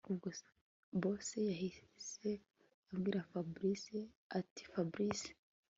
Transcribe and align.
Ubwo 0.11 0.27
boss 1.01 1.29
yahise 1.49 2.29
abwira 2.91 3.27
Fabric 3.29 3.83
atiFabric 4.37 5.21